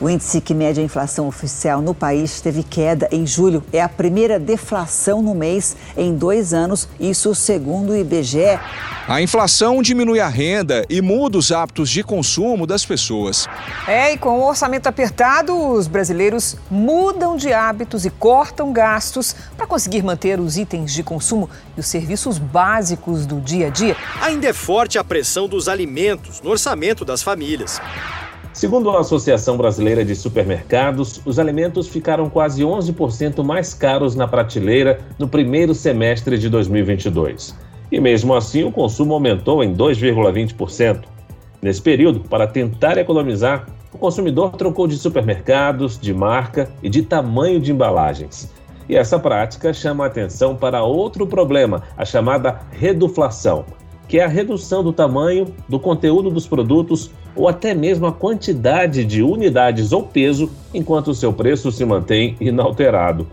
O 0.00 0.08
índice 0.08 0.40
que 0.40 0.54
mede 0.54 0.80
a 0.80 0.82
inflação 0.82 1.28
oficial 1.28 1.82
no 1.82 1.92
país 1.92 2.40
teve 2.40 2.62
queda 2.62 3.06
em 3.12 3.26
julho. 3.26 3.62
É 3.70 3.82
a 3.82 3.88
primeira 3.88 4.38
deflação 4.38 5.20
no 5.20 5.34
mês 5.34 5.76
em 5.94 6.14
dois 6.14 6.54
anos, 6.54 6.88
isso 6.98 7.34
segundo 7.34 7.90
o 7.90 7.96
IBGE. 7.96 8.58
A 9.06 9.20
inflação 9.20 9.82
diminui 9.82 10.18
a 10.18 10.28
renda 10.28 10.86
e 10.88 11.02
muda 11.02 11.36
os 11.36 11.52
hábitos 11.52 11.90
de 11.90 12.02
consumo 12.02 12.66
das 12.66 12.82
pessoas. 12.86 13.46
É, 13.86 14.14
e 14.14 14.16
com 14.16 14.38
o 14.38 14.48
orçamento 14.48 14.86
apertado, 14.86 15.54
os 15.54 15.86
brasileiros 15.86 16.56
mudam 16.70 17.36
de 17.36 17.52
hábitos 17.52 18.06
e 18.06 18.10
cortam 18.10 18.72
gastos 18.72 19.36
para 19.54 19.66
conseguir 19.66 20.02
manter 20.02 20.40
os 20.40 20.56
itens 20.56 20.94
de 20.94 21.02
consumo 21.02 21.50
e 21.76 21.80
os 21.80 21.86
serviços 21.86 22.38
básicos 22.38 23.26
do 23.26 23.38
dia 23.38 23.66
a 23.66 23.70
dia. 23.70 23.94
Ainda 24.22 24.48
é 24.48 24.52
forte 24.54 24.98
a 24.98 25.04
pressão 25.04 25.46
dos 25.46 25.68
alimentos 25.68 26.40
no 26.40 26.48
orçamento 26.48 27.04
das 27.04 27.22
famílias. 27.22 27.78
Segundo 28.52 28.90
a 28.90 28.98
Associação 28.98 29.56
Brasileira 29.56 30.04
de 30.04 30.14
Supermercados, 30.16 31.20
os 31.24 31.38
alimentos 31.38 31.86
ficaram 31.86 32.28
quase 32.28 32.64
11% 32.64 33.44
mais 33.44 33.72
caros 33.72 34.16
na 34.16 34.26
prateleira 34.26 34.98
no 35.18 35.28
primeiro 35.28 35.72
semestre 35.72 36.36
de 36.36 36.48
2022. 36.48 37.56
E 37.92 38.00
mesmo 38.00 38.34
assim, 38.34 38.64
o 38.64 38.72
consumo 38.72 39.14
aumentou 39.14 39.62
em 39.62 39.72
2,20%. 39.72 41.04
Nesse 41.62 41.80
período, 41.80 42.20
para 42.20 42.46
tentar 42.46 42.98
economizar, 42.98 43.68
o 43.92 43.98
consumidor 43.98 44.50
trocou 44.52 44.88
de 44.88 44.96
supermercados, 44.96 45.98
de 45.98 46.12
marca 46.12 46.68
e 46.82 46.88
de 46.88 47.02
tamanho 47.02 47.60
de 47.60 47.70
embalagens. 47.70 48.50
E 48.88 48.96
essa 48.96 49.18
prática 49.18 49.72
chama 49.72 50.04
a 50.04 50.06
atenção 50.08 50.56
para 50.56 50.82
outro 50.82 51.24
problema, 51.24 51.84
a 51.96 52.04
chamada 52.04 52.60
reduflação, 52.72 53.64
que 54.08 54.18
é 54.18 54.24
a 54.24 54.28
redução 54.28 54.82
do 54.82 54.92
tamanho, 54.92 55.54
do 55.68 55.78
conteúdo 55.78 56.30
dos 56.30 56.48
produtos 56.48 57.12
ou 57.34 57.48
até 57.48 57.74
mesmo 57.74 58.06
a 58.06 58.12
quantidade 58.12 59.04
de 59.04 59.22
unidades 59.22 59.92
ou 59.92 60.02
peso, 60.02 60.50
enquanto 60.74 61.14
seu 61.14 61.32
preço 61.32 61.70
se 61.70 61.84
mantém 61.84 62.36
inalterado. 62.40 63.26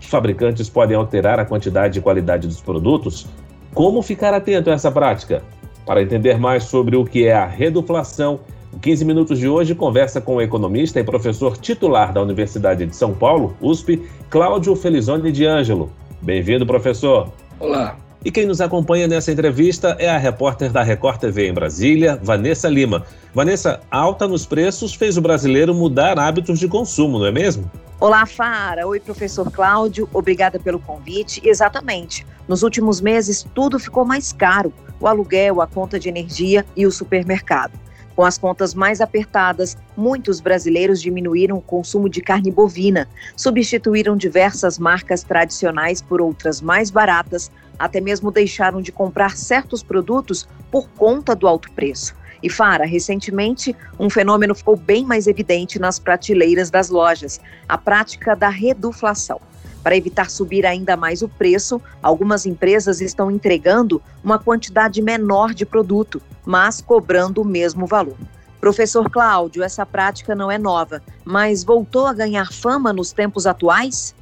Os 0.00 0.06
fabricantes 0.06 0.68
podem 0.68 0.96
alterar 0.96 1.40
a 1.40 1.44
quantidade 1.44 1.98
e 1.98 2.02
qualidade 2.02 2.46
dos 2.46 2.60
produtos. 2.60 3.26
Como 3.72 4.02
ficar 4.02 4.34
atento 4.34 4.70
a 4.70 4.74
essa 4.74 4.90
prática? 4.90 5.42
Para 5.86 6.02
entender 6.02 6.38
mais 6.38 6.64
sobre 6.64 6.96
o 6.96 7.04
que 7.04 7.26
é 7.26 7.34
a 7.34 7.46
reduflação, 7.46 8.40
o 8.72 8.78
15 8.78 9.04
Minutos 9.04 9.38
de 9.38 9.48
hoje 9.48 9.74
conversa 9.74 10.20
com 10.20 10.36
o 10.36 10.42
economista 10.42 10.98
e 10.98 11.04
professor 11.04 11.56
titular 11.56 12.12
da 12.12 12.20
Universidade 12.20 12.84
de 12.86 12.96
São 12.96 13.14
Paulo, 13.14 13.56
USP, 13.60 14.02
Cláudio 14.28 14.74
Felizone 14.74 15.30
de 15.30 15.46
Ângelo. 15.46 15.90
Bem-vindo, 16.20 16.66
professor. 16.66 17.28
Olá. 17.60 18.03
E 18.24 18.30
quem 18.30 18.46
nos 18.46 18.62
acompanha 18.62 19.06
nessa 19.06 19.30
entrevista 19.30 19.96
é 19.98 20.08
a 20.08 20.16
repórter 20.16 20.72
da 20.72 20.82
Record 20.82 21.18
TV 21.18 21.46
em 21.46 21.52
Brasília, 21.52 22.18
Vanessa 22.22 22.70
Lima. 22.70 23.04
Vanessa, 23.34 23.80
alta 23.90 24.26
nos 24.26 24.46
preços 24.46 24.94
fez 24.94 25.18
o 25.18 25.20
brasileiro 25.20 25.74
mudar 25.74 26.18
hábitos 26.18 26.58
de 26.58 26.66
consumo, 26.66 27.18
não 27.18 27.26
é 27.26 27.30
mesmo? 27.30 27.70
Olá, 28.00 28.24
Fara. 28.24 28.86
Oi, 28.86 28.98
professor 28.98 29.50
Cláudio. 29.50 30.08
Obrigada 30.10 30.58
pelo 30.58 30.78
convite. 30.78 31.46
Exatamente. 31.46 32.26
Nos 32.48 32.62
últimos 32.62 32.98
meses, 32.98 33.46
tudo 33.54 33.78
ficou 33.78 34.06
mais 34.06 34.32
caro: 34.32 34.72
o 34.98 35.06
aluguel, 35.06 35.60
a 35.60 35.66
conta 35.66 36.00
de 36.00 36.08
energia 36.08 36.64
e 36.74 36.86
o 36.86 36.90
supermercado. 36.90 37.78
Com 38.16 38.24
as 38.24 38.38
contas 38.38 38.74
mais 38.74 39.00
apertadas, 39.00 39.76
muitos 39.96 40.40
brasileiros 40.40 41.02
diminuíram 41.02 41.58
o 41.58 41.62
consumo 41.62 42.08
de 42.08 42.20
carne 42.20 42.50
bovina, 42.50 43.08
substituíram 43.36 44.16
diversas 44.16 44.78
marcas 44.78 45.24
tradicionais 45.24 46.00
por 46.00 46.20
outras 46.20 46.60
mais 46.60 46.90
baratas, 46.90 47.50
até 47.78 48.00
mesmo 48.00 48.30
deixaram 48.30 48.80
de 48.80 48.92
comprar 48.92 49.36
certos 49.36 49.82
produtos 49.82 50.48
por 50.70 50.88
conta 50.90 51.34
do 51.34 51.46
alto 51.46 51.70
preço. 51.72 52.14
E 52.42 52.50
Fara, 52.50 52.84
recentemente, 52.84 53.74
um 53.98 54.10
fenômeno 54.10 54.54
ficou 54.54 54.76
bem 54.76 55.04
mais 55.04 55.26
evidente 55.26 55.78
nas 55.78 55.98
prateleiras 55.98 56.70
das 56.70 56.90
lojas: 56.90 57.40
a 57.68 57.78
prática 57.78 58.36
da 58.36 58.48
reduflação. 58.48 59.40
Para 59.82 59.96
evitar 59.96 60.30
subir 60.30 60.64
ainda 60.64 60.96
mais 60.96 61.22
o 61.22 61.28
preço, 61.28 61.80
algumas 62.02 62.46
empresas 62.46 63.00
estão 63.00 63.30
entregando 63.30 64.00
uma 64.22 64.38
quantidade 64.38 65.02
menor 65.02 65.52
de 65.52 65.66
produto, 65.66 66.22
mas 66.44 66.80
cobrando 66.80 67.42
o 67.42 67.44
mesmo 67.44 67.86
valor. 67.86 68.16
Professor 68.60 69.10
Cláudio, 69.10 69.62
essa 69.62 69.84
prática 69.84 70.34
não 70.34 70.50
é 70.50 70.56
nova, 70.56 71.02
mas 71.22 71.62
voltou 71.62 72.06
a 72.06 72.14
ganhar 72.14 72.50
fama 72.50 72.94
nos 72.94 73.12
tempos 73.12 73.46
atuais? 73.46 74.14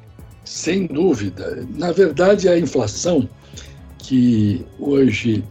Sem 0.45 0.87
dúvida. 0.87 1.65
Na 1.77 1.93
verdade, 1.93 2.49
a 2.49 2.59
inflação, 2.59 3.29
que 4.03 4.65
hoje 4.79 5.45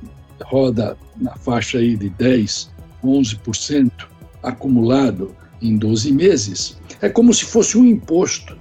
roda 0.44 0.97
na 1.17 1.35
faixa 1.35 1.78
aí 1.78 1.95
de 1.95 2.09
10, 2.09 2.69
11% 3.03 3.91
acumulado 4.44 5.35
em 5.62 5.78
12 5.78 6.12
meses, 6.12 6.78
é 7.01 7.09
como 7.09 7.34
se 7.34 7.45
fosse 7.45 7.78
um 7.78 7.85
imposto 7.85 8.57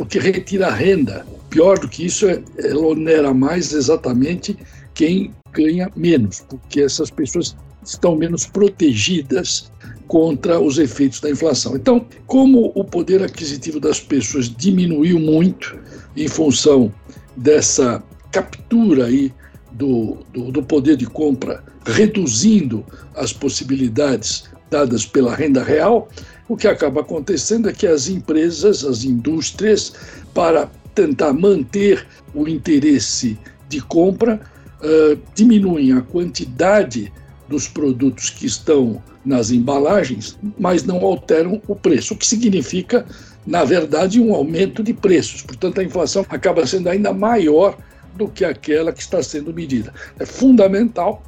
porque 0.00 0.18
retira 0.18 0.68
a 0.68 0.74
renda. 0.74 1.26
Pior 1.50 1.78
do 1.78 1.86
que 1.86 2.06
isso, 2.06 2.26
é, 2.26 2.42
ela 2.58 2.86
onera 2.86 3.34
mais 3.34 3.72
exatamente 3.72 4.56
quem 4.94 5.34
ganha 5.52 5.90
menos, 5.94 6.40
porque 6.48 6.80
essas 6.80 7.10
pessoas 7.10 7.54
estão 7.84 8.16
menos 8.16 8.46
protegidas 8.46 9.70
contra 10.06 10.58
os 10.58 10.78
efeitos 10.78 11.20
da 11.20 11.30
inflação. 11.30 11.76
Então, 11.76 12.06
como 12.26 12.72
o 12.74 12.82
poder 12.82 13.22
aquisitivo 13.22 13.78
das 13.78 14.00
pessoas 14.00 14.48
diminuiu 14.48 15.18
muito 15.18 15.78
em 16.16 16.28
função 16.28 16.90
dessa 17.36 18.02
captura 18.30 19.06
aí 19.06 19.32
do, 19.72 20.18
do, 20.32 20.50
do 20.50 20.62
poder 20.62 20.96
de 20.96 21.06
compra, 21.06 21.62
reduzindo 21.86 22.84
as 23.14 23.32
possibilidades 23.32 24.44
dadas 24.70 25.04
pela 25.04 25.34
renda 25.34 25.62
real, 25.62 26.08
o 26.48 26.56
que 26.56 26.68
acaba 26.68 27.00
acontecendo 27.00 27.68
é 27.68 27.72
que 27.72 27.86
as 27.86 28.08
empresas, 28.08 28.84
as 28.84 29.04
indústrias, 29.04 29.92
para 30.34 30.70
tentar 30.94 31.32
manter 31.32 32.06
o 32.34 32.48
interesse 32.48 33.38
de 33.68 33.80
compra, 33.80 34.40
uh, 34.80 35.18
diminuem 35.34 35.92
a 35.92 36.00
quantidade 36.00 37.12
dos 37.48 37.68
produtos 37.68 38.30
que 38.30 38.46
estão 38.46 39.02
nas 39.24 39.50
embalagens, 39.50 40.38
mas 40.58 40.84
não 40.84 41.04
alteram 41.04 41.60
o 41.66 41.74
preço, 41.74 42.14
o 42.14 42.16
que 42.16 42.26
significa, 42.26 43.04
na 43.46 43.64
verdade, 43.64 44.20
um 44.20 44.34
aumento 44.34 44.82
de 44.82 44.94
preços. 44.94 45.42
Portanto, 45.42 45.80
a 45.80 45.84
inflação 45.84 46.24
acaba 46.28 46.66
sendo 46.66 46.88
ainda 46.88 47.12
maior 47.12 47.76
do 48.20 48.28
que 48.28 48.44
aquela 48.44 48.92
que 48.92 49.00
está 49.00 49.22
sendo 49.22 49.52
medida. 49.52 49.92
É 50.18 50.26
fundamental 50.26 51.22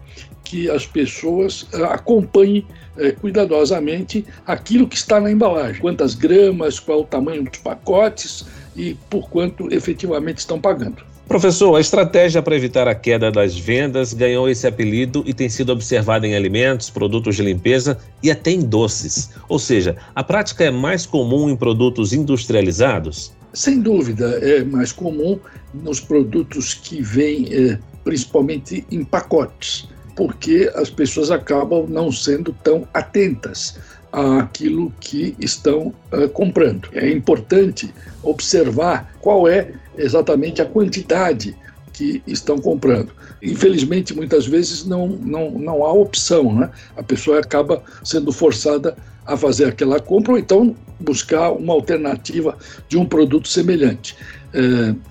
que 0.44 0.70
as 0.70 0.86
pessoas 0.86 1.62
uh, 1.72 1.84
acompanhem 1.84 2.66
é, 2.98 3.12
cuidadosamente 3.12 4.24
aquilo 4.46 4.86
que 4.86 4.96
está 4.96 5.18
na 5.18 5.30
embalagem, 5.30 5.80
quantas 5.80 6.14
gramas, 6.14 6.78
qual 6.78 7.00
o 7.00 7.04
tamanho 7.04 7.44
dos 7.44 7.58
pacotes 7.58 8.44
e 8.76 8.94
por 9.08 9.30
quanto 9.30 9.72
efetivamente 9.72 10.38
estão 10.38 10.60
pagando. 10.60 11.02
Professor, 11.26 11.74
a 11.76 11.80
estratégia 11.80 12.42
para 12.42 12.54
evitar 12.54 12.86
a 12.86 12.94
queda 12.94 13.30
das 13.30 13.56
vendas 13.56 14.12
ganhou 14.12 14.46
esse 14.46 14.66
apelido 14.66 15.22
e 15.24 15.32
tem 15.32 15.48
sido 15.48 15.72
observada 15.72 16.26
em 16.26 16.34
alimentos, 16.34 16.90
produtos 16.90 17.36
de 17.36 17.42
limpeza 17.42 17.96
e 18.22 18.30
até 18.30 18.50
em 18.50 18.60
doces. 18.60 19.30
Ou 19.48 19.58
seja, 19.58 19.96
a 20.14 20.22
prática 20.22 20.64
é 20.64 20.70
mais 20.70 21.06
comum 21.06 21.48
em 21.48 21.56
produtos 21.56 22.12
industrializados? 22.12 23.32
Sem 23.54 23.80
dúvida, 23.80 24.38
é 24.40 24.64
mais 24.64 24.92
comum 24.92 25.38
nos 25.74 26.00
produtos 26.00 26.74
que 26.74 27.02
vêm 27.02 27.48
é, 27.52 27.78
principalmente 28.04 28.86
em 28.90 29.04
pacotes 29.04 29.88
porque 30.14 30.70
as 30.74 30.90
pessoas 30.90 31.30
acabam 31.30 31.86
não 31.88 32.12
sendo 32.12 32.52
tão 32.62 32.86
atentas 32.92 33.78
àquilo 34.12 34.92
que 35.00 35.34
estão 35.38 35.94
uh, 36.12 36.28
comprando. 36.28 36.88
É 36.92 37.10
importante 37.10 37.92
observar 38.22 39.14
qual 39.20 39.48
é 39.48 39.72
exatamente 39.96 40.60
a 40.60 40.66
quantidade 40.66 41.56
que 41.92 42.22
estão 42.26 42.58
comprando. 42.58 43.12
Infelizmente, 43.42 44.14
muitas 44.14 44.46
vezes 44.46 44.84
não, 44.86 45.08
não, 45.08 45.50
não 45.50 45.84
há 45.84 45.92
opção, 45.92 46.54
né? 46.54 46.70
A 46.96 47.02
pessoa 47.02 47.40
acaba 47.40 47.82
sendo 48.04 48.32
forçada 48.32 48.96
a 49.26 49.36
fazer 49.36 49.66
aquela 49.66 50.00
compra 50.00 50.32
ou 50.32 50.38
então 50.38 50.76
buscar 51.02 51.50
uma 51.50 51.72
alternativa 51.72 52.56
de 52.88 52.96
um 52.96 53.04
produto 53.04 53.48
semelhante. 53.48 54.16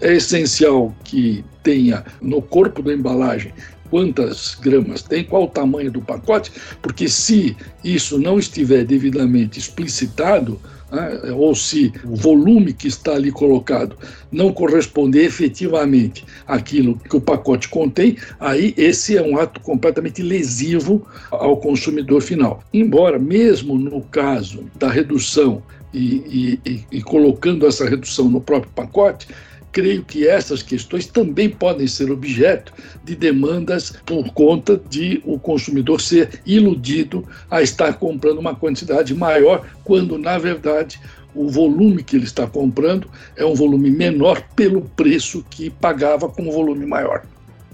É, 0.02 0.10
é 0.10 0.16
essencial 0.16 0.96
que 1.04 1.44
tenha 1.64 2.04
no 2.22 2.42
corpo 2.42 2.82
da 2.82 2.94
embalagem 2.94 3.54
quantas 3.92 4.56
gramas 4.56 5.04
tem, 5.04 5.24
qual 5.24 5.44
o 5.44 5.48
tamanho 5.50 5.92
do 5.92 6.02
pacote, 6.02 6.50
porque 6.82 7.10
se 7.10 7.58
isso 7.84 8.18
não 8.18 8.40
estiver 8.40 8.86
devidamente 8.86 9.60
explicitado, 9.60 10.60
né, 10.92 11.32
ou 11.34 11.56
se 11.56 11.92
o 12.04 12.16
volume 12.16 12.74
que 12.74 12.88
está 12.88 13.14
ali 13.14 13.32
colocado 13.32 13.96
não 14.32 14.52
corresponder 14.52 15.26
efetivamente 15.26 16.26
àquilo 16.48 16.98
que 16.98 17.16
o 17.16 17.22
pacote 17.22 17.70
contém, 17.70 18.18
aí 18.40 18.74
esse 18.78 19.18
é 19.18 19.22
um 19.22 19.38
ato 19.38 19.60
completamente 19.62 20.22
lesivo 20.22 21.06
ao 21.32 21.58
consumidor 21.58 22.22
final. 22.22 22.64
Embora, 22.74 23.18
mesmo 23.18 23.78
no 23.78 24.02
caso 24.02 24.66
da 24.76 24.90
redução 24.90 25.64
e, 25.94 26.60
e, 26.66 26.70
e, 26.70 26.86
e 26.98 27.02
colocando 27.02 27.66
essa 27.66 27.88
redução 27.88 28.30
no 28.30 28.42
próprio 28.42 28.72
pacote, 28.74 29.28
creio 29.72 30.04
que 30.04 30.28
essas 30.28 30.62
questões 30.62 31.08
também 31.08 31.50
podem 31.50 31.88
ser 31.88 32.12
objeto 32.12 32.74
de 33.04 33.16
demandas 33.16 33.94
por 34.06 34.32
conta 34.34 34.80
de 34.90 35.22
o 35.26 35.40
consumidor 35.40 36.02
ser 36.02 36.42
iludido 36.46 37.28
a 37.50 37.62
estar 37.62 37.94
comprando 37.94 38.40
uma 38.40 38.56
quantidade 38.56 39.14
maior, 39.14 39.66
quando, 39.84 40.18
na 40.18 40.38
verdade, 40.38 41.00
o 41.34 41.50
volume 41.50 42.04
que 42.04 42.16
ele 42.16 42.26
está 42.26 42.46
comprando 42.46 43.10
é 43.36 43.46
um 43.46 43.54
volume 43.54 43.90
menor 43.90 44.44
pelo 44.56 44.82
preço 44.82 45.46
que 45.50 45.70
pagava 45.70 46.28
com 46.28 46.44
um 46.44 46.52
volume 46.52 46.86
maior. 46.86 47.24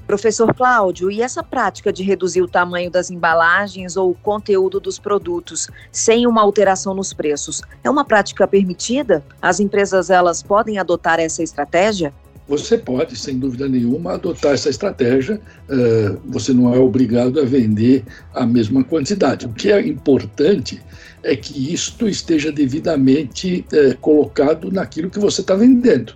Professor 0.08 0.54
Cláudio, 0.56 1.12
e 1.12 1.22
essa 1.22 1.44
prática 1.44 1.92
de 1.92 2.02
reduzir 2.02 2.42
o 2.42 2.48
tamanho 2.48 2.90
das 2.90 3.12
embalagens 3.12 3.98
ou 3.98 4.12
o 4.12 4.16
conteúdo 4.16 4.80
dos 4.80 4.98
produtos 4.98 5.68
sem 5.92 6.26
uma 6.26 6.42
alteração 6.42 6.94
nos 6.94 7.12
preços, 7.12 7.62
é 7.84 7.90
uma 7.90 8.06
prática 8.06 8.48
permitida? 8.48 9.22
As 9.42 9.60
empresas 9.60 10.10
elas 10.10 10.42
podem 10.42 10.78
adotar 10.78 11.20
essa 11.20 11.44
estratégia? 11.44 12.14
Você 12.48 12.78
pode, 12.78 13.18
sem 13.18 13.38
dúvida 13.38 13.68
nenhuma, 13.68 14.14
adotar 14.14 14.54
essa 14.54 14.70
estratégia. 14.70 15.42
Uh, 15.70 16.18
você 16.26 16.54
não 16.54 16.74
é 16.74 16.80
obrigado 16.80 17.42
a 17.42 17.44
vender 17.44 18.06
a 18.34 18.46
mesma 18.46 18.86
quantidade. 18.86 19.46
O 19.46 19.52
que 19.52 19.70
é 19.70 19.86
importante 19.86 20.82
é 21.22 21.36
que 21.36 21.74
isto 21.74 22.08
esteja 22.08 22.50
devidamente 22.50 23.66
uh, 23.74 23.98
colocado 23.98 24.72
naquilo 24.72 25.10
que 25.10 25.20
você 25.20 25.42
está 25.42 25.56
vendendo. 25.56 26.14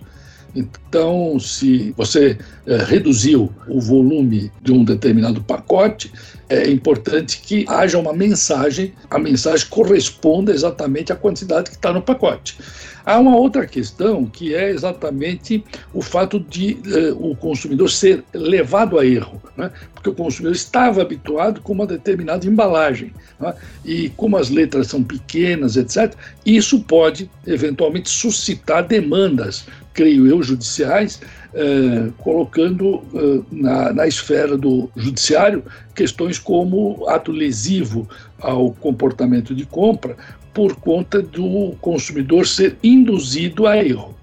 Então, 0.54 1.38
se 1.40 1.94
você 1.96 2.38
é, 2.66 2.76
reduziu 2.76 3.50
o 3.66 3.80
volume 3.80 4.52
de 4.60 4.72
um 4.72 4.84
determinado 4.84 5.42
pacote, 5.42 6.12
é 6.48 6.70
importante 6.70 7.40
que 7.40 7.64
haja 7.66 7.98
uma 7.98 8.12
mensagem, 8.12 8.92
a 9.10 9.18
mensagem 9.18 9.66
corresponda 9.68 10.52
exatamente 10.52 11.12
à 11.12 11.16
quantidade 11.16 11.70
que 11.70 11.76
está 11.76 11.92
no 11.92 12.02
pacote. 12.02 12.58
Há 13.04 13.18
uma 13.18 13.36
outra 13.36 13.66
questão 13.66 14.26
que 14.26 14.54
é 14.54 14.70
exatamente 14.70 15.64
o 15.92 16.00
fato 16.00 16.38
de 16.38 16.78
eh, 16.86 17.12
o 17.18 17.34
consumidor 17.34 17.90
ser 17.90 18.22
levado 18.32 18.98
a 18.98 19.04
erro, 19.04 19.42
né? 19.56 19.72
porque 19.92 20.10
o 20.10 20.14
consumidor 20.14 20.54
estava 20.54 21.02
habituado 21.02 21.60
com 21.60 21.72
uma 21.72 21.86
determinada 21.86 22.46
embalagem 22.46 23.12
né? 23.40 23.54
e 23.84 24.08
como 24.10 24.36
as 24.36 24.50
letras 24.50 24.86
são 24.86 25.02
pequenas, 25.02 25.76
etc., 25.76 26.14
isso 26.46 26.80
pode 26.80 27.28
eventualmente 27.44 28.08
suscitar 28.08 28.86
demandas, 28.86 29.66
creio 29.92 30.26
eu, 30.26 30.42
judiciais, 30.42 31.20
eh, 31.54 32.10
colocando 32.18 33.02
eh, 33.14 33.40
na, 33.50 33.92
na 33.92 34.06
esfera 34.06 34.56
do 34.56 34.90
judiciário 34.96 35.62
questões 35.94 36.38
como 36.38 37.06
ato 37.08 37.30
lesivo 37.30 38.08
ao 38.40 38.72
comportamento 38.72 39.54
de 39.54 39.66
compra, 39.66 40.16
por 40.54 40.76
conta 40.76 41.20
do 41.22 41.74
consumidor 41.80 42.46
ser 42.46 42.76
induzido 42.82 43.66
a 43.66 43.76
erro. 43.76 44.14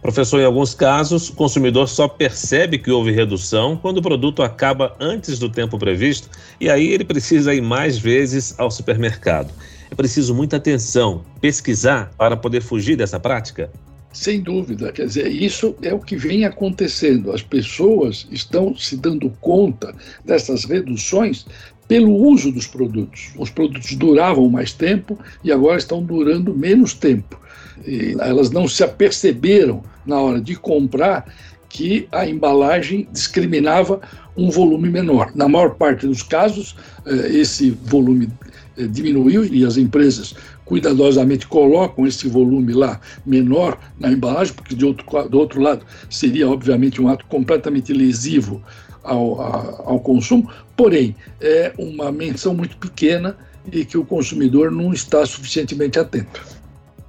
Professor, 0.00 0.40
em 0.40 0.44
alguns 0.44 0.74
casos, 0.74 1.28
o 1.28 1.34
consumidor 1.34 1.88
só 1.88 2.06
percebe 2.06 2.78
que 2.78 2.90
houve 2.90 3.10
redução 3.10 3.76
quando 3.76 3.98
o 3.98 4.02
produto 4.02 4.42
acaba 4.42 4.94
antes 5.00 5.38
do 5.38 5.48
tempo 5.48 5.78
previsto 5.78 6.28
e 6.60 6.70
aí 6.70 6.86
ele 6.88 7.04
precisa 7.04 7.52
ir 7.52 7.60
mais 7.60 7.98
vezes 7.98 8.54
ao 8.58 8.70
supermercado. 8.70 9.52
É 9.90 9.94
preciso 9.94 10.34
muita 10.34 10.56
atenção, 10.56 11.24
pesquisar 11.40 12.10
para 12.16 12.36
poder 12.36 12.62
fugir 12.62 12.96
dessa 12.96 13.18
prática? 13.18 13.70
Sem 14.12 14.40
dúvida, 14.40 14.90
quer 14.90 15.06
dizer, 15.06 15.28
isso 15.28 15.76
é 15.82 15.92
o 15.92 16.00
que 16.00 16.16
vem 16.16 16.44
acontecendo. 16.44 17.30
As 17.30 17.42
pessoas 17.42 18.26
estão 18.30 18.74
se 18.74 18.96
dando 18.96 19.30
conta 19.40 19.94
dessas 20.24 20.64
reduções 20.64 21.46
pelo 21.86 22.14
uso 22.14 22.50
dos 22.50 22.66
produtos. 22.66 23.30
Os 23.36 23.50
produtos 23.50 23.94
duravam 23.94 24.48
mais 24.48 24.72
tempo 24.72 25.18
e 25.44 25.52
agora 25.52 25.78
estão 25.78 26.02
durando 26.02 26.54
menos 26.54 26.94
tempo. 26.94 27.40
E 27.86 28.16
elas 28.20 28.50
não 28.50 28.66
se 28.66 28.82
aperceberam 28.82 29.82
na 30.04 30.20
hora 30.20 30.40
de 30.40 30.56
comprar 30.56 31.32
que 31.68 32.08
a 32.10 32.26
embalagem 32.26 33.06
discriminava 33.12 34.00
um 34.36 34.50
volume 34.50 34.88
menor. 34.88 35.32
Na 35.34 35.48
maior 35.48 35.74
parte 35.74 36.06
dos 36.06 36.22
casos, 36.22 36.76
eh, 37.04 37.28
esse 37.32 37.70
volume 37.70 38.28
eh, 38.76 38.86
diminuiu 38.86 39.44
e 39.44 39.64
as 39.64 39.76
empresas 39.76 40.34
cuidadosamente 40.68 41.46
colocam 41.46 42.06
esse 42.06 42.28
volume 42.28 42.74
lá 42.74 43.00
menor 43.24 43.78
na 43.98 44.12
embalagem, 44.12 44.52
porque 44.52 44.74
de 44.74 44.84
outro, 44.84 45.28
do 45.28 45.38
outro 45.38 45.62
lado 45.62 45.84
seria, 46.10 46.46
obviamente, 46.46 47.00
um 47.00 47.08
ato 47.08 47.24
completamente 47.24 47.90
lesivo 47.92 48.62
ao, 49.02 49.40
ao 49.40 50.00
consumo, 50.00 50.50
porém, 50.76 51.16
é 51.40 51.72
uma 51.78 52.12
menção 52.12 52.54
muito 52.54 52.76
pequena 52.76 53.34
e 53.72 53.82
que 53.82 53.96
o 53.96 54.04
consumidor 54.04 54.70
não 54.70 54.92
está 54.92 55.24
suficientemente 55.24 55.98
atento. 55.98 56.46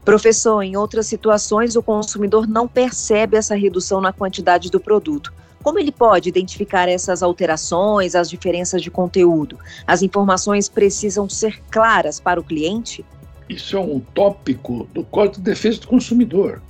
Professor, 0.05 0.61
em 0.61 0.77
outras 0.77 1.05
situações, 1.07 1.75
o 1.75 1.83
consumidor 1.83 2.47
não 2.47 2.65
percebe 2.65 3.35
essa 3.35 3.55
redução 3.55 3.99
na 3.99 4.13
quantidade 4.13 4.71
do 4.71 4.79
produto. 4.79 5.33
Como 5.61 5.77
ele 5.77 5.91
pode 5.91 6.29
identificar 6.29 6.87
essas 6.87 7.21
alterações, 7.21 8.15
as 8.15 8.29
diferenças 8.29 8.81
de 8.81 8.89
conteúdo? 8.89 9.59
As 9.85 10.01
informações 10.01 10.69
precisam 10.69 11.27
ser 11.27 11.61
claras 11.69 12.19
para 12.21 12.39
o 12.39 12.43
cliente? 12.43 13.05
Isso 13.49 13.75
é 13.75 13.79
um 13.79 13.99
tópico 13.99 14.87
do 14.93 15.03
Código 15.03 15.37
de 15.37 15.41
Defesa 15.41 15.81
do 15.81 15.87
Consumidor, 15.87 16.61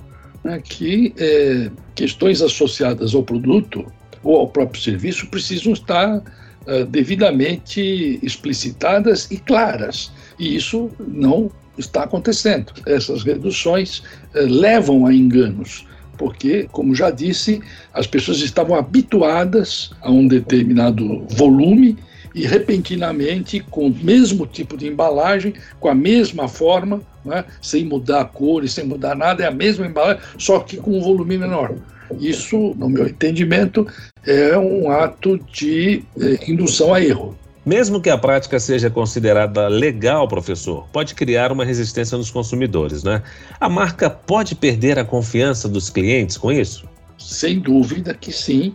né, 0.42 0.60
que 0.64 1.14
é, 1.18 1.70
questões 1.94 2.40
associadas 2.40 3.14
ao 3.14 3.22
produto 3.22 3.84
ou 4.22 4.36
ao 4.38 4.48
próprio 4.48 4.80
serviço 4.82 5.26
precisam 5.26 5.72
estar 5.72 6.18
uh, 6.18 6.84
devidamente 6.86 8.18
explicitadas 8.22 9.30
e 9.30 9.38
claras. 9.38 10.10
E 10.38 10.56
isso 10.56 10.90
não 10.98 11.50
está 11.78 12.04
acontecendo. 12.04 12.72
Essas 12.86 13.22
reduções 13.22 13.98
uh, 14.34 14.46
levam 14.46 15.06
a 15.06 15.14
enganos 15.14 15.86
porque, 16.20 16.68
como 16.70 16.94
já 16.94 17.10
disse, 17.10 17.62
as 17.94 18.06
pessoas 18.06 18.40
estavam 18.42 18.76
habituadas 18.76 19.90
a 20.02 20.10
um 20.10 20.28
determinado 20.28 21.24
volume 21.30 21.96
e 22.34 22.46
repentinamente, 22.46 23.60
com 23.60 23.86
o 23.86 23.94
mesmo 23.94 24.46
tipo 24.46 24.76
de 24.76 24.86
embalagem, 24.86 25.54
com 25.78 25.88
a 25.88 25.94
mesma 25.94 26.48
forma, 26.48 27.02
né, 27.24 27.44
sem 27.60 27.84
mudar 27.84 28.22
a 28.22 28.24
cor 28.24 28.64
e 28.64 28.68
sem 28.68 28.84
mudar 28.84 29.14
nada, 29.14 29.44
é 29.44 29.46
a 29.46 29.50
mesma 29.50 29.86
embalagem, 29.86 30.22
só 30.38 30.60
que 30.60 30.76
com 30.76 30.96
um 30.96 31.00
volume 31.00 31.36
menor. 31.36 31.74
Isso, 32.18 32.74
no 32.76 32.88
meu 32.88 33.06
entendimento, 33.06 33.86
é 34.26 34.58
um 34.58 34.90
ato 34.90 35.38
de 35.52 36.02
eh, 36.20 36.38
indução 36.48 36.92
a 36.92 37.00
erro. 37.00 37.38
Mesmo 37.64 38.00
que 38.00 38.08
a 38.08 38.16
prática 38.16 38.58
seja 38.58 38.90
considerada 38.90 39.68
legal, 39.68 40.26
professor, 40.26 40.88
pode 40.92 41.14
criar 41.14 41.52
uma 41.52 41.64
resistência 41.64 42.16
nos 42.16 42.30
consumidores, 42.30 43.04
né? 43.04 43.22
A 43.60 43.68
marca 43.68 44.08
pode 44.08 44.54
perder 44.54 44.98
a 44.98 45.04
confiança 45.04 45.68
dos 45.68 45.90
clientes 45.90 46.38
com 46.38 46.50
isso? 46.50 46.88
Sem 47.18 47.60
dúvida 47.60 48.14
que 48.14 48.32
sim. 48.32 48.72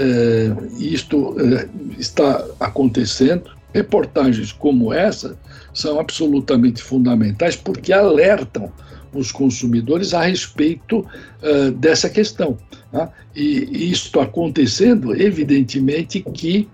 É, 0.00 0.52
isto 0.78 1.36
é, 1.40 1.68
está 1.98 2.44
acontecendo. 2.60 3.50
Reportagens 3.74 4.52
como 4.52 4.92
essa 4.92 5.36
são 5.74 5.98
absolutamente 5.98 6.80
fundamentais 6.80 7.56
porque 7.56 7.92
alertam 7.92 8.72
os 9.12 9.32
consumidores 9.32 10.14
a 10.14 10.22
respeito 10.22 10.98
uh, 11.00 11.70
dessa 11.72 12.08
questão. 12.08 12.56
Né? 12.92 13.08
E 13.34 13.90
isto 13.90 14.20
acontecendo, 14.20 15.14
evidentemente 15.20 16.20
que 16.20 16.68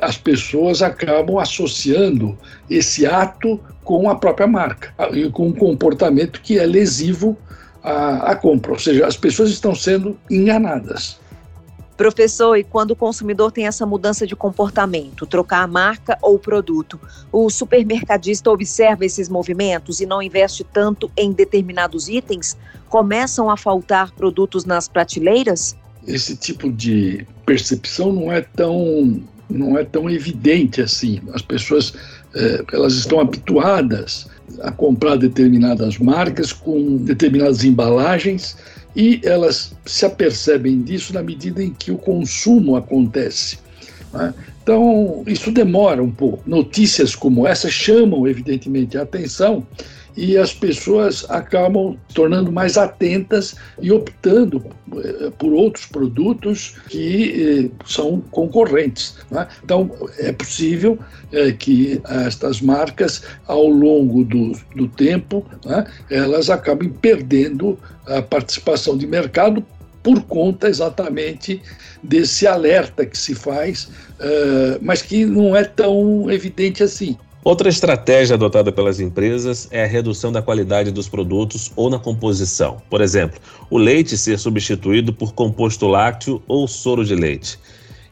as 0.00 0.16
pessoas 0.16 0.82
acabam 0.82 1.38
associando 1.38 2.36
esse 2.68 3.06
ato 3.06 3.60
com 3.82 4.08
a 4.08 4.14
própria 4.14 4.46
marca 4.46 4.92
e 5.12 5.28
com 5.30 5.48
um 5.48 5.52
comportamento 5.52 6.40
que 6.42 6.58
é 6.58 6.66
lesivo 6.66 7.36
à 7.82 8.34
compra, 8.34 8.72
ou 8.72 8.78
seja, 8.78 9.06
as 9.06 9.16
pessoas 9.16 9.50
estão 9.50 9.74
sendo 9.74 10.18
enganadas. 10.30 11.18
Professor, 11.96 12.56
e 12.56 12.64
quando 12.64 12.90
o 12.90 12.96
consumidor 12.96 13.52
tem 13.52 13.66
essa 13.66 13.86
mudança 13.86 14.26
de 14.26 14.34
comportamento, 14.34 15.26
trocar 15.26 15.62
a 15.62 15.66
marca 15.66 16.18
ou 16.20 16.34
o 16.34 16.38
produto, 16.38 17.00
o 17.30 17.48
supermercadista 17.48 18.50
observa 18.50 19.04
esses 19.04 19.28
movimentos 19.28 20.00
e 20.00 20.06
não 20.06 20.20
investe 20.20 20.64
tanto 20.64 21.10
em 21.16 21.32
determinados 21.32 22.08
itens? 22.08 22.56
Começam 22.88 23.48
a 23.48 23.56
faltar 23.56 24.10
produtos 24.10 24.64
nas 24.64 24.88
prateleiras? 24.88 25.76
Esse 26.06 26.36
tipo 26.36 26.70
de 26.70 27.24
percepção 27.46 28.12
não 28.12 28.32
é 28.32 28.40
tão, 28.40 29.22
não 29.48 29.78
é 29.78 29.84
tão 29.84 30.10
evidente 30.10 30.82
assim. 30.82 31.20
As 31.32 31.42
pessoas 31.42 31.94
é, 32.34 32.64
elas 32.72 32.94
estão 32.94 33.20
habituadas 33.20 34.26
a 34.60 34.72
comprar 34.72 35.16
determinadas 35.16 35.98
marcas 35.98 36.52
com 36.52 36.96
determinadas 36.96 37.64
embalagens 37.64 38.56
e 38.94 39.20
elas 39.24 39.72
se 39.84 40.06
apercebem 40.06 40.82
disso 40.82 41.12
na 41.12 41.22
medida 41.22 41.62
em 41.62 41.72
que 41.72 41.90
o 41.90 41.98
consumo 41.98 42.76
acontece. 42.76 43.58
Né? 44.12 44.32
Então, 44.62 45.22
isso 45.26 45.50
demora 45.50 46.02
um 46.02 46.10
pouco. 46.10 46.42
Notícias 46.48 47.14
como 47.14 47.46
essa 47.46 47.68
chamam, 47.68 48.26
evidentemente, 48.26 48.96
a 48.96 49.02
atenção 49.02 49.66
e 50.16 50.36
as 50.36 50.52
pessoas 50.54 51.26
acabam 51.28 51.96
tornando 52.14 52.50
mais 52.52 52.76
atentas 52.76 53.54
e 53.80 53.90
optando 53.90 54.64
eh, 54.96 55.30
por 55.38 55.52
outros 55.52 55.86
produtos 55.86 56.76
que 56.88 57.70
eh, 57.70 57.84
são 57.84 58.20
concorrentes. 58.30 59.16
Né? 59.30 59.46
Então, 59.64 59.90
é 60.18 60.32
possível 60.32 60.98
eh, 61.32 61.52
que 61.52 62.00
estas 62.26 62.60
marcas, 62.60 63.22
ao 63.46 63.66
longo 63.66 64.24
do, 64.24 64.52
do 64.76 64.88
tempo, 64.88 65.44
né, 65.64 65.84
elas 66.10 66.48
acabem 66.48 66.90
perdendo 66.90 67.78
a 68.06 68.22
participação 68.22 68.96
de 68.96 69.06
mercado 69.06 69.64
por 70.02 70.22
conta 70.24 70.68
exatamente 70.68 71.62
desse 72.02 72.46
alerta 72.46 73.06
que 73.06 73.16
se 73.16 73.34
faz, 73.34 73.88
mas 74.82 75.00
que 75.00 75.24
não 75.24 75.56
é 75.56 75.64
tão 75.64 76.30
evidente 76.30 76.82
assim. 76.82 77.16
Outra 77.44 77.68
estratégia 77.68 78.36
adotada 78.36 78.72
pelas 78.72 79.00
empresas 79.00 79.68
é 79.70 79.84
a 79.84 79.86
redução 79.86 80.32
da 80.32 80.40
qualidade 80.40 80.90
dos 80.90 81.10
produtos 81.10 81.70
ou 81.76 81.90
na 81.90 81.98
composição. 81.98 82.80
Por 82.88 83.02
exemplo, 83.02 83.38
o 83.68 83.76
leite 83.76 84.16
ser 84.16 84.38
substituído 84.38 85.12
por 85.12 85.34
composto 85.34 85.86
lácteo 85.86 86.42
ou 86.48 86.66
soro 86.66 87.04
de 87.04 87.14
leite. 87.14 87.58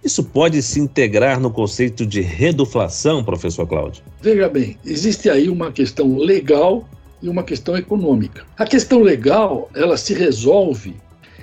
Isso 0.04 0.22
pode 0.22 0.60
se 0.60 0.78
integrar 0.78 1.40
no 1.40 1.50
conceito 1.50 2.04
de 2.04 2.20
reduflação, 2.20 3.24
professor 3.24 3.66
Cláudio? 3.66 4.04
Veja 4.20 4.50
bem, 4.50 4.76
existe 4.84 5.30
aí 5.30 5.48
uma 5.48 5.72
questão 5.72 6.18
legal 6.18 6.86
e 7.22 7.28
uma 7.30 7.42
questão 7.42 7.74
econômica. 7.74 8.44
A 8.58 8.66
questão 8.66 9.00
legal, 9.00 9.70
ela 9.74 9.96
se 9.96 10.12
resolve 10.12 10.94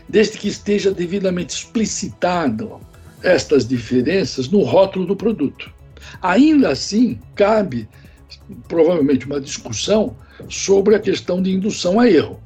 desde 0.08 0.38
que 0.38 0.48
esteja 0.48 0.92
devidamente 0.92 1.56
explicitado 1.56 2.80
estas 3.24 3.68
diferenças 3.68 4.48
no 4.48 4.62
rótulo 4.62 5.08
do 5.08 5.16
produto. 5.16 5.79
Ainda 6.22 6.70
assim, 6.70 7.20
cabe 7.36 7.88
provavelmente 8.68 9.26
uma 9.26 9.40
discussão 9.40 10.16
sobre 10.48 10.96
a 10.96 11.00
questão 11.00 11.42
de 11.42 11.52
indução 11.52 12.00
a 12.00 12.10
erro. 12.10 12.40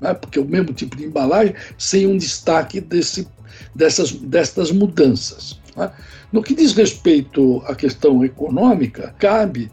Né? 0.00 0.12
Porque 0.14 0.38
o 0.38 0.44
mesmo 0.44 0.72
tipo 0.72 0.96
de 0.96 1.04
embalagem 1.04 1.54
sem 1.78 2.06
um 2.06 2.16
destaque 2.16 2.80
desse, 2.80 3.28
dessas, 3.74 4.12
dessas 4.12 4.70
mudanças. 4.70 5.60
Né? 5.76 5.90
No 6.32 6.42
que 6.42 6.54
diz 6.54 6.72
respeito 6.72 7.62
à 7.66 7.74
questão 7.74 8.24
econômica, 8.24 9.14
cabe 9.18 9.70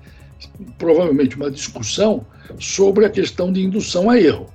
provavelmente 0.78 1.36
uma 1.36 1.52
discussão 1.52 2.26
sobre 2.60 3.06
a 3.06 3.10
questão 3.10 3.52
de 3.52 3.64
indução 3.64 4.10
a 4.10 4.20
erro. 4.20 4.48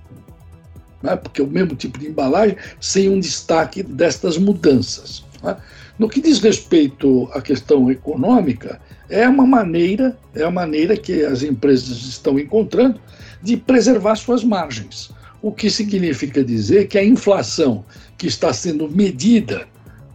Né? 1.02 1.16
Porque 1.16 1.42
o 1.42 1.46
mesmo 1.46 1.74
tipo 1.74 1.98
de 1.98 2.08
embalagem 2.08 2.56
sem 2.80 3.08
um 3.08 3.20
destaque 3.20 3.82
destas 3.82 4.38
mudanças. 4.38 5.24
Né? 5.42 5.56
No 5.96 6.08
que 6.08 6.20
diz 6.20 6.40
respeito 6.40 7.28
à 7.32 7.40
questão 7.40 7.88
econômica, 7.88 8.80
é 9.08 9.28
uma 9.28 9.46
maneira, 9.46 10.18
é 10.34 10.42
a 10.42 10.50
maneira 10.50 10.96
que 10.96 11.24
as 11.24 11.44
empresas 11.44 11.98
estão 11.98 12.36
encontrando 12.36 13.00
de 13.40 13.56
preservar 13.56 14.16
suas 14.16 14.42
margens. 14.42 15.12
O 15.40 15.52
que 15.52 15.70
significa 15.70 16.42
dizer 16.42 16.88
que 16.88 16.98
a 16.98 17.04
inflação 17.04 17.84
que 18.18 18.26
está 18.26 18.52
sendo 18.52 18.90
medida 18.90 19.68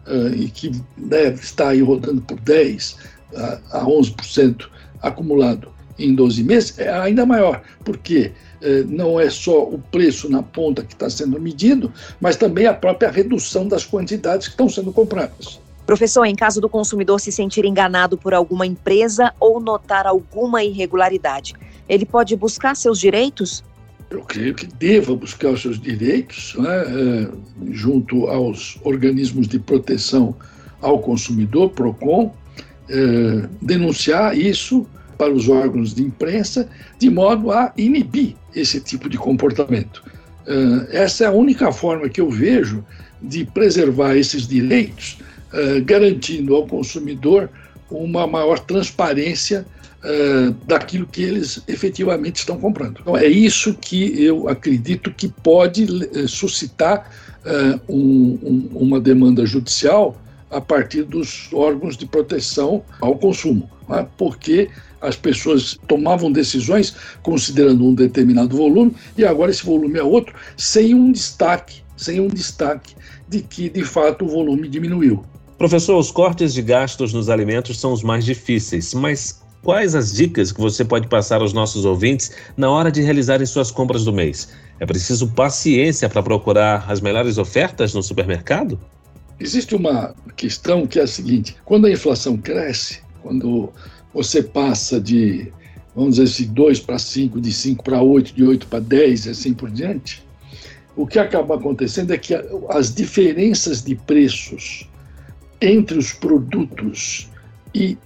uh, 0.06 0.36
e 0.36 0.50
que 0.50 0.72
deve 0.98 1.42
estar 1.42 1.70
aí 1.70 1.82
rodando 1.82 2.22
por 2.22 2.40
10 2.42 2.98
a 3.72 3.86
11% 3.86 4.68
acumulado 5.02 5.72
em 5.98 6.16
12 6.16 6.44
meses 6.44 6.80
é 6.80 6.90
ainda 6.90 7.26
maior, 7.26 7.62
porque 7.86 8.34
uh, 8.62 8.86
não 8.88 9.18
é 9.18 9.30
só 9.30 9.64
o 9.64 9.80
preço 9.92 10.30
na 10.30 10.44
ponta 10.44 10.84
que 10.84 10.94
está 10.94 11.10
sendo 11.10 11.40
medido, 11.40 11.94
mas 12.20 12.36
também 12.36 12.66
a 12.66 12.74
própria 12.74 13.10
redução 13.10 13.66
das 13.66 13.86
quantidades 13.86 14.48
que 14.48 14.54
estão 14.54 14.68
sendo 14.68 14.92
compradas. 14.92 15.60
Professor, 15.90 16.24
em 16.24 16.36
caso 16.36 16.62
do 16.62 16.70
consumidor 16.70 17.20
se 17.20 17.32
sentir 17.32 17.66
enganado 17.66 18.16
por 18.16 18.32
alguma 18.32 18.64
empresa 18.64 19.34
ou 19.40 19.60
notar 19.60 20.06
alguma 20.06 20.64
irregularidade, 20.64 21.56
ele 21.90 22.06
pode 22.06 22.36
buscar 22.36 22.76
seus 22.76 23.00
direitos? 23.00 23.64
Eu 24.12 24.22
creio 24.22 24.54
que 24.54 24.68
deva 24.68 25.16
buscar 25.16 25.50
os 25.50 25.64
seus 25.64 25.82
direitos 25.82 26.54
né, 26.60 26.70
é, 26.70 27.30
junto 27.72 28.28
aos 28.28 28.78
organismos 28.84 29.48
de 29.48 29.58
proteção 29.58 30.36
ao 30.80 31.00
consumidor, 31.00 31.72
PROCON, 31.72 32.36
é, 32.88 33.50
denunciar 33.60 34.38
isso 34.38 34.86
para 35.18 35.34
os 35.34 35.50
órgãos 35.50 35.96
de 35.96 36.04
imprensa, 36.04 36.70
de 37.00 37.10
modo 37.10 37.52
a 37.52 37.74
inibir 37.76 38.36
esse 38.56 38.80
tipo 38.80 39.10
de 39.10 39.18
comportamento. 39.18 40.04
É, 40.46 41.02
essa 41.02 41.24
é 41.24 41.28
a 41.28 41.32
única 41.32 41.72
forma 41.72 42.08
que 42.08 42.22
eu 42.22 42.30
vejo 42.30 42.86
de 43.20 43.44
preservar 43.44 44.16
esses 44.16 44.48
direitos 44.48 45.18
eh, 45.52 45.80
garantindo 45.82 46.56
ao 46.56 46.68
consumidor 46.68 47.50
uma 47.90 48.28
maior 48.28 48.60
transparência 48.60 49.66
uh, 50.04 50.52
daquilo 50.68 51.08
que 51.08 51.24
eles 51.24 51.64
efetivamente 51.68 52.38
estão 52.38 52.56
comprando. 52.60 53.00
Então, 53.02 53.18
é 53.18 53.26
isso 53.26 53.74
que 53.74 54.24
eu 54.24 54.48
acredito 54.48 55.12
que 55.12 55.28
pode 55.28 55.86
uh, 55.86 56.28
suscitar 56.28 57.10
um, 57.88 58.38
um, 58.44 58.70
uma 58.76 59.00
demanda 59.00 59.44
judicial 59.46 60.22
a 60.52 60.60
partir 60.60 61.04
dos 61.04 61.52
órgãos 61.54 61.98
de 61.98 62.06
proteção 62.06 62.84
ao 63.00 63.18
consumo, 63.18 63.68
né? 63.88 64.06
porque 64.18 64.70
as 65.02 65.16
pessoas 65.16 65.80
tomavam 65.88 66.32
decisões 66.32 66.94
considerando 67.24 67.86
um 67.86 67.94
determinado 67.94 68.56
volume 68.56 68.94
e 69.18 69.26
agora 69.26 69.52
esse 69.52 69.66
volume 69.66 69.98
é 69.98 70.04
outro, 70.04 70.36
sem 70.58 70.94
um 70.94 71.12
destaque, 71.12 71.82
sem 71.96 72.20
um 72.20 72.28
destaque 72.28 72.94
de 73.28 73.42
que 73.42 73.70
de 73.70 73.84
fato 73.84 74.26
o 74.26 74.28
volume 74.28 74.68
diminuiu. 74.68 75.24
Professor, 75.60 75.98
os 75.98 76.10
cortes 76.10 76.54
de 76.54 76.62
gastos 76.62 77.12
nos 77.12 77.30
alimentos 77.30 77.82
são 77.82 77.92
os 77.92 78.02
mais 78.02 78.24
difíceis, 78.24 78.94
mas 78.94 79.42
quais 79.62 79.94
as 79.94 80.14
dicas 80.14 80.54
que 80.54 80.62
você 80.62 80.86
pode 80.86 81.10
passar 81.10 81.42
aos 81.42 81.52
nossos 81.52 81.84
ouvintes 81.84 82.32
na 82.56 82.70
hora 82.70 82.90
de 82.90 83.02
realizarem 83.02 83.46
suas 83.46 83.70
compras 83.70 84.06
do 84.06 84.14
mês? 84.14 84.48
É 84.80 84.86
preciso 84.86 85.28
paciência 85.28 86.08
para 86.08 86.24
procurar 86.24 86.90
as 86.90 87.02
melhores 87.02 87.38
ofertas 87.38 87.94
no 87.94 88.02
supermercado? 88.02 88.80
Existe 89.38 89.76
uma 89.76 90.16
questão 90.38 90.88
que 90.88 90.98
é 90.98 91.04
a 91.04 91.08
seguinte: 91.08 91.58
quando 91.66 91.88
a 91.88 91.92
inflação 91.92 92.38
cresce, 92.38 93.02
quando 93.22 93.70
você 94.14 94.42
passa 94.42 94.98
de, 94.98 95.52
vamos 95.94 96.16
dizer 96.16 96.24
assim, 96.24 96.54
2 96.54 96.80
para 96.80 96.98
5, 96.98 97.42
de 97.42 97.52
5 97.52 97.84
para 97.84 98.02
8, 98.02 98.34
de 98.34 98.46
8 98.46 98.66
para 98.68 98.80
10 98.80 99.26
e 99.26 99.30
assim 99.32 99.54
por 99.54 99.70
diante, 99.70 100.24
o 100.96 101.06
que 101.06 101.20
acaba 101.20 101.56
acontecendo 101.56 102.14
é 102.14 102.18
que 102.18 102.34
as 102.70 102.96
diferenças 102.96 103.84
de 103.84 103.96
preços 103.96 104.88
entre 105.62 105.98
os 105.98 106.14
produtos 106.14 107.30
e 107.74 107.98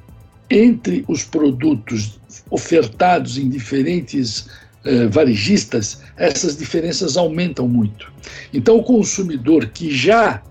entre 0.49 1.03
os 1.07 1.23
produtos 1.23 2.19
ofertados 2.49 3.37
em 3.37 3.49
diferentes 3.49 4.47
eh, 4.85 5.07
varejistas, 5.07 6.01
essas 6.17 6.57
diferenças 6.57 7.17
aumentam 7.17 7.67
muito. 7.67 8.11
Então, 8.53 8.77
o 8.77 8.83
consumidor 8.83 9.67
que 9.67 9.95
já 9.95 10.43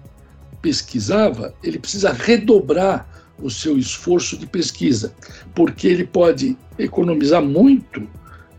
pesquisava, 0.61 1.54
ele 1.62 1.78
precisa 1.78 2.12
redobrar 2.12 3.06
o 3.40 3.50
seu 3.50 3.76
esforço 3.76 4.37
de 4.37 4.47
pesquisa, 4.47 5.12
porque 5.54 5.88
ele 5.88 6.04
pode 6.04 6.56
economizar 6.78 7.42
muito 7.42 8.09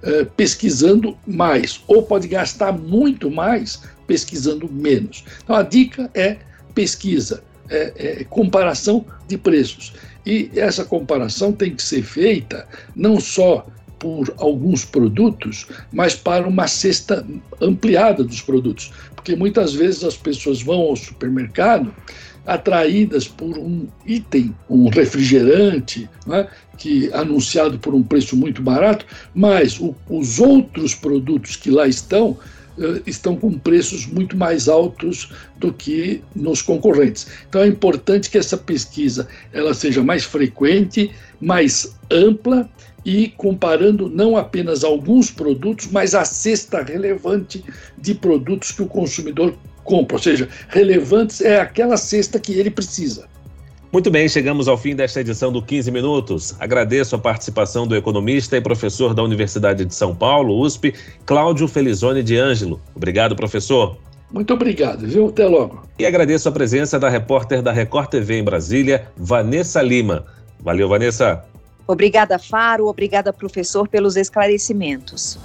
eh, 0.03 0.25
pesquisando 0.38 1.17
mais, 1.25 1.81
ou 1.88 2.03
pode 2.03 2.27
gastar 2.27 2.71
muito 2.71 3.31
mais 3.31 3.81
pesquisando 4.05 4.71
menos. 4.71 5.23
Então, 5.43 5.55
a 5.55 5.63
dica 5.63 6.09
é 6.13 6.38
pesquisa 6.75 7.43
é, 7.70 7.93
é, 7.96 8.24
comparação 8.25 9.05
de 9.27 9.38
preços. 9.38 9.93
E 10.25 10.50
essa 10.55 10.86
comparação 10.86 11.51
tem 11.51 11.75
que 11.75 11.84
ser 11.84 12.03
feita 12.03 12.67
não 12.96 13.20
só 13.20 13.65
por 14.00 14.34
alguns 14.38 14.84
produtos, 14.84 15.65
mas 15.91 16.13
para 16.13 16.46
uma 16.48 16.67
cesta 16.67 17.25
ampliada 17.62 18.24
dos 18.24 18.41
produtos. 18.41 18.91
Porque 19.15 19.36
muitas 19.36 19.74
vezes 19.74 20.03
as 20.03 20.17
pessoas 20.17 20.62
vão 20.62 20.82
ao 20.82 20.96
supermercado 20.96 21.93
atraídas 22.46 23.27
por 23.27 23.58
um 23.58 23.88
item, 24.05 24.53
um 24.70 24.89
refrigerante, 24.89 26.10
né, 26.27 26.48
que 26.77 27.10
anunciado 27.13 27.79
por 27.79 27.96
um 27.96 28.03
preço 28.03 28.36
muito 28.36 28.62
barato, 28.62 29.05
mas 29.34 29.79
o, 29.79 29.96
os 30.10 30.39
outros 30.39 30.93
produtos 30.93 31.55
que 31.55 31.72
lá 31.72 31.88
estão 31.88 32.38
estão 33.05 33.35
com 33.35 33.51
preços 33.57 34.05
muito 34.05 34.35
mais 34.35 34.67
altos 34.67 35.31
do 35.57 35.71
que 35.73 36.21
nos 36.35 36.61
concorrentes. 36.61 37.27
Então 37.47 37.61
é 37.61 37.67
importante 37.67 38.29
que 38.29 38.37
essa 38.37 38.57
pesquisa 38.57 39.27
ela 39.51 39.73
seja 39.73 40.03
mais 40.03 40.23
frequente, 40.23 41.11
mais 41.39 41.95
ampla 42.09 42.69
e 43.05 43.29
comparando 43.29 44.09
não 44.09 44.37
apenas 44.37 44.83
alguns 44.83 45.29
produtos, 45.29 45.87
mas 45.91 46.15
a 46.15 46.23
cesta 46.23 46.81
relevante 46.81 47.63
de 47.97 48.13
produtos 48.13 48.71
que 48.71 48.81
o 48.81 48.87
consumidor 48.87 49.55
compra, 49.83 50.15
ou 50.15 50.23
seja, 50.23 50.47
relevantes 50.69 51.41
é 51.41 51.59
aquela 51.59 51.97
cesta 51.97 52.39
que 52.39 52.53
ele 52.53 52.71
precisa. 52.71 53.27
Muito 53.93 54.09
bem, 54.09 54.27
chegamos 54.27 54.67
ao 54.67 54.75
fim 54.75 54.95
desta 54.95 55.21
edição 55.21 55.51
do 55.51 55.62
15 55.62 55.91
Minutos. 55.91 56.55
Agradeço 56.59 57.15
a 57.15 57.19
participação 57.19 57.85
do 57.85 57.95
economista 57.95 58.57
e 58.57 58.62
professor 58.62 59.13
da 59.13 59.21
Universidade 59.21 59.85
de 59.85 59.93
São 59.93 60.15
Paulo, 60.15 60.59
USP, 60.59 60.95
Cláudio 61.27 61.67
Felizone 61.67 62.23
de 62.23 62.35
Ângelo. 62.35 62.81
Obrigado, 62.95 63.35
professor. 63.35 63.95
Muito 64.31 64.51
obrigado, 64.51 65.05
viu? 65.05 65.27
Até 65.27 65.45
logo. 65.45 65.83
E 66.00 66.07
agradeço 66.07 66.50
a 66.50 66.51
presença 66.51 67.00
da 67.00 67.07
repórter 67.07 67.62
da 67.62 67.71
Record 67.71 68.09
TV 68.09 68.39
em 68.39 68.43
Brasília, 68.43 69.07
Vanessa 69.15 69.79
Lima. 69.79 70.25
Valeu, 70.59 70.89
Vanessa. 70.89 71.45
Obrigada, 71.85 72.39
Faro. 72.39 72.88
Obrigada, 72.88 73.31
professor, 73.31 73.88
pelos 73.88 74.15
esclarecimentos. 74.15 75.38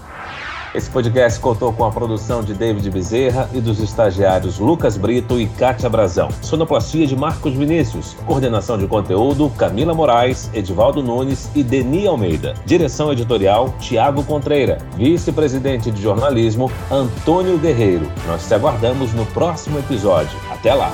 Esse 0.74 0.90
podcast 0.90 1.40
contou 1.40 1.72
com 1.72 1.84
a 1.84 1.90
produção 1.90 2.42
de 2.42 2.52
David 2.52 2.90
Bezerra 2.90 3.48
e 3.54 3.60
dos 3.60 3.80
estagiários 3.80 4.58
Lucas 4.58 4.98
Brito 4.98 5.40
e 5.40 5.46
Kátia 5.46 5.88
Brazão. 5.88 6.28
Sonoplastia 6.42 7.06
de 7.06 7.16
Marcos 7.16 7.54
Vinícius. 7.54 8.14
Coordenação 8.26 8.76
de 8.76 8.86
conteúdo 8.86 9.48
Camila 9.50 9.94
Moraes, 9.94 10.50
Edivaldo 10.52 11.02
Nunes 11.02 11.50
e 11.54 11.62
Deni 11.62 12.06
Almeida. 12.06 12.54
Direção 12.66 13.10
editorial 13.10 13.74
Tiago 13.80 14.22
Contreira. 14.24 14.78
Vice-presidente 14.96 15.90
de 15.90 16.02
jornalismo 16.02 16.70
Antônio 16.90 17.56
Guerreiro. 17.58 18.10
Nós 18.26 18.46
te 18.46 18.54
aguardamos 18.54 19.14
no 19.14 19.24
próximo 19.26 19.78
episódio. 19.78 20.38
Até 20.50 20.74
lá! 20.74 20.92